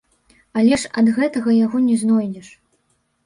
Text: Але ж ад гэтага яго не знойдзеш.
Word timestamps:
Але 0.61 0.77
ж 0.83 0.89
ад 1.01 1.11
гэтага 1.17 1.53
яго 1.65 1.77
не 1.89 1.95
знойдзеш. 2.05 2.47